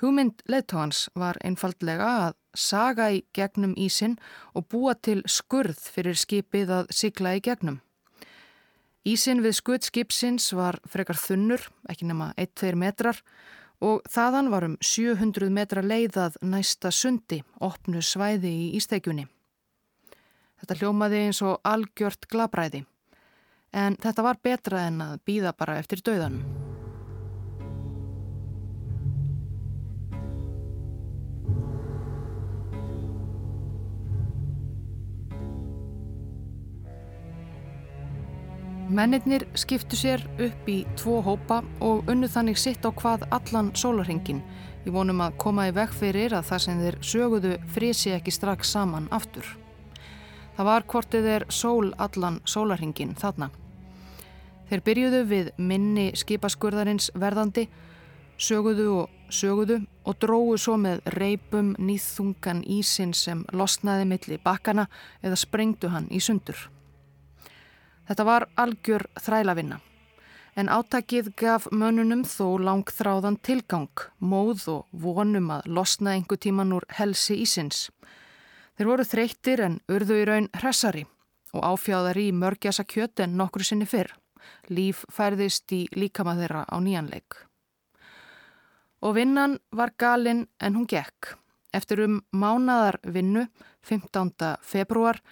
[0.00, 4.16] Hugmynd leðtóhans var einfaldlega að saga í gegnum ísin
[4.56, 7.82] og búa til skurð fyrir skipið að sigla í gegnum.
[9.08, 13.22] Ísin við skutt skipsins var frekar þunnur, ekki nema 1-2 metrar
[13.80, 19.24] og þaðan var um 700 metra leiðað næsta sundi, opnu svæði í Ístegjunni.
[20.60, 22.84] Þetta hljómaði eins og algjört glabræði,
[23.72, 26.69] en þetta var betra en að býða bara eftir döðanum.
[38.90, 44.40] Mennirnir skiptu sér upp í tvo hópa og unnu þannig sitt á hvað allan sólarhingin
[44.82, 48.72] í vonum að koma í veg fyrir að það sem þeir söguðu frísi ekki strax
[48.74, 49.46] saman aftur.
[50.56, 53.52] Það var hvortið þeir sól allan sólarhingin þarna.
[54.72, 57.68] Þeir byrjuðu við minni skipaskurðarins verðandi,
[58.42, 64.90] söguðu og söguðu og dróðu svo með reipum nýþungan ísin sem losnaði milli bakkana
[65.22, 66.58] eða sprengdu hann í sundur.
[68.10, 69.76] Þetta var algjör þrælavinna.
[70.58, 76.82] En átakið gaf mönunum þó langþráðan tilgang, móð og vonum að losna einhver tíman úr
[76.98, 77.84] helsi ísins.
[78.74, 81.04] Þeir voru þreyttir en urðu í raun hressari
[81.54, 84.10] og áfjáðari í mörgjasa kjöt en nokkru sinni fyrr.
[84.66, 87.36] Líf færðist í líkama þeirra á nýjanleik.
[89.06, 91.36] Og vinnan var galinn en hún gekk.
[91.70, 93.46] Eftir um mánadar vinnu,
[93.86, 94.56] 15.
[94.66, 95.22] februar,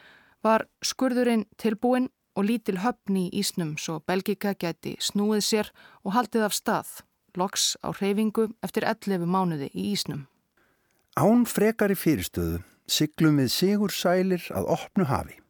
[0.46, 2.06] var skurðurinn tilbúin
[2.38, 5.70] og lítil höfn í Ísnum svo Belgika geti snúið sér
[6.06, 6.90] og haldið af stað,
[7.34, 10.28] loks á hreyfingu eftir 11 mánuði í Ísnum.
[11.18, 15.40] Án frekari fyrirstöðu siglum við sigur sælir að opnu hafi.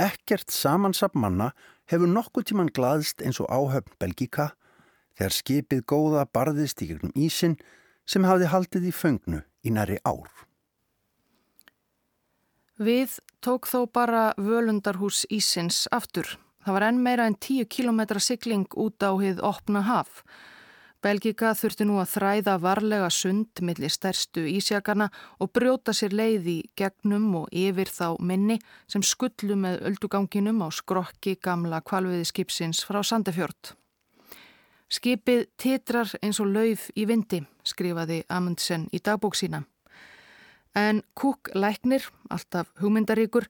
[0.00, 1.50] Ekkert samansap manna
[1.90, 4.50] hefur nokkuð tíman glaðst eins og áhöfn Belgika
[5.16, 7.56] þegar skipið góða barðist í gegnum Ísin
[8.04, 10.28] sem hafði haldið í föngnu í næri ár.
[12.80, 16.38] Við tók þó bara völundarhús Ísins aftur.
[16.64, 20.22] Það var enn meira en 10 km sigling út á hið opna haf.
[21.04, 25.10] Belgika þurfti nú að þræða varlega sund millir stærstu ísjakarna
[25.40, 28.56] og brjóta sér leiði gegnum og yfir þá minni
[28.88, 33.74] sem skullu með ölduganginum á skrokki gamla kvalviði skipsins frá Sandefjörd.
[34.88, 39.66] Skipið titrar eins og lauf í vindi, skrifaði Amundsen í dagbók sína.
[40.76, 43.48] En Kúk Læknir, alltaf hugmyndaríkur,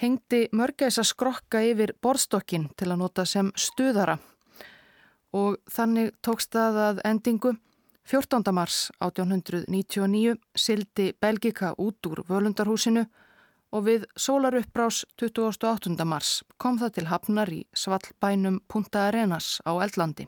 [0.00, 4.18] hengdi mörgæs að skrokka yfir borstokkin til að nota sem stuðara.
[5.32, 7.56] Og þannig tókst það að endingu
[8.10, 8.52] 14.
[8.52, 13.04] mars 1899 sildi Belgika út úr völundarhúsinu
[13.70, 15.94] og við sólaruppbrás 28.
[16.04, 20.26] mars kom það til hafnar í svallbænum Punta Arenas á Eldlandi.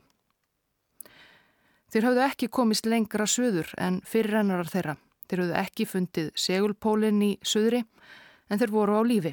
[1.90, 4.94] Þeir hafðu ekki komist lengra söður en fyrirrennarar þeirra.
[5.32, 7.78] Þeir hafðu ekki fundið segulpólinn í söðri
[8.52, 9.32] en þeir voru á lífi.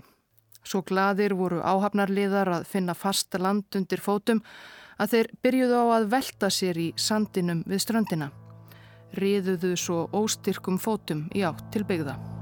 [0.64, 4.39] Svo gladir voru áhafnarliðar að finna fasta land undir fótum
[4.95, 8.32] að þeir byrjuðu á að velta sér í sandinum við strandina.
[9.20, 12.38] Riðuðu svo óstyrkum fótum í átt til byggða.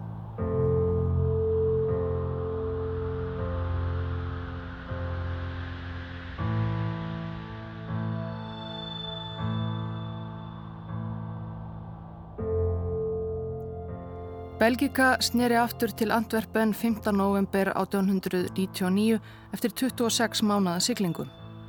[14.58, 17.14] Belgika sneri aftur til Antwerpen 15.
[17.14, 19.20] november 1899
[19.54, 21.26] eftir 26 mánaða siglingu.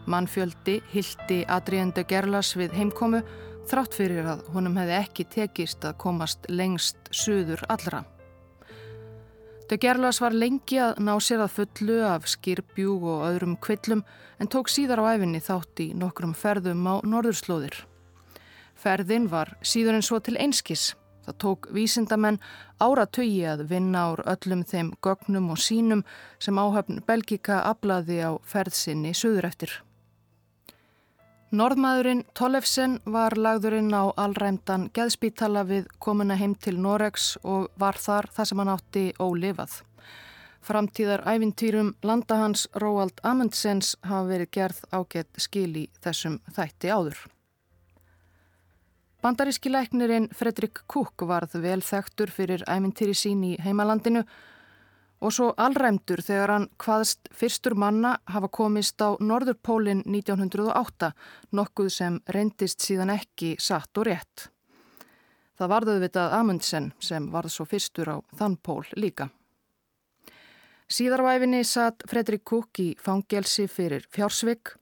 [0.06, 3.18] Mannfjöldi hildi Adrien de Gerlas við heimkomu
[3.68, 8.06] þrátt fyrir að honum hefði ekki tekist að komast lengst suður allra.
[9.68, 14.00] De Gerlas var lengi að ná sér að fullu af skirbjúg og öðrum kvillum
[14.40, 17.84] en tók síðar á æfinni þátt í nokkrum ferðum á norðurslóðir.
[18.80, 20.94] Ferðin var síður en svo til einskis.
[21.28, 22.38] Það tók vísindamenn
[22.80, 26.00] áratögi að vinna ár öllum þeim gögnum og sínum
[26.40, 29.74] sem áhafn Belgika aflaði á ferðsinni söður eftir.
[31.52, 38.32] Norðmaðurinn Tollefsen var lagðurinn á allræmdan geðspítala við komuna heim til Noregs og var þar
[38.32, 39.78] það sem hann átti ólifað.
[40.64, 47.28] Framtíðar æfintýrum landahans Róald Amundsens hafa verið gerð ágætt skil í þessum þætti áður.
[49.22, 54.22] Bandaríski læknirinn Fredrik Cook varð vel þekktur fyrir æmintýri sín í heimalandinu
[55.18, 61.10] og svo allræmdur þegar hann hvaðst fyrstur manna hafa komist á Norðurpólinn 1908,
[61.50, 64.46] nokkuð sem reyndist síðan ekki satt og rétt.
[65.58, 69.32] Það varðuð vitað Amundsen sem varð svo fyrstur á þann pól líka.
[70.88, 74.78] Síðarvæfinni satt Fredrik Cook í fangelsi fyrir fjársvigg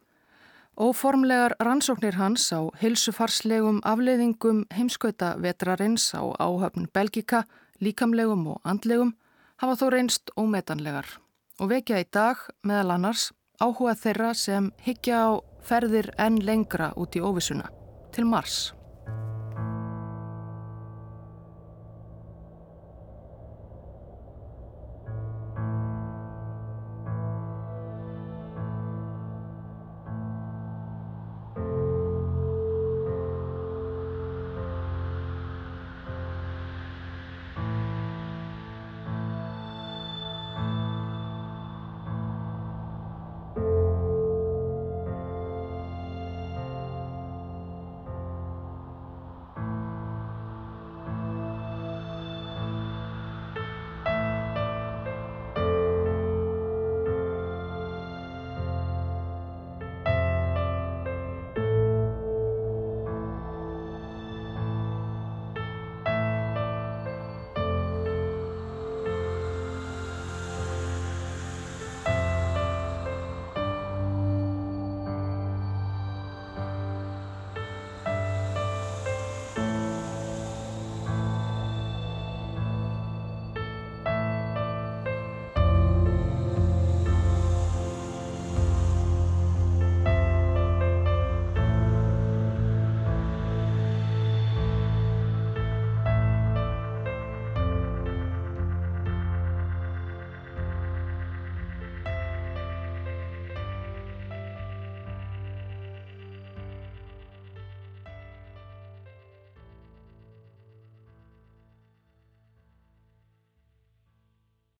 [0.76, 7.46] Óformlegar rannsóknir hans á hilsufarslegum afleiðingum heimskauta vetrarins á áhöfn Belgika,
[7.80, 9.14] líkamlegum og andlegum
[9.56, 11.08] hafa þó reynst ómetanlegar
[11.56, 15.30] og vekja í dag meðal annars áhuga þeirra sem higgja á
[15.64, 17.72] ferðir enn lengra út í óvisuna
[18.12, 18.75] til Mars.